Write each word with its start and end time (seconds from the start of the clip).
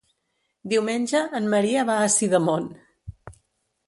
Diumenge 0.71 1.21
en 1.39 1.49
Maria 1.53 1.83
va 1.89 1.97
a 2.05 2.07
Sidamon. 2.13 2.65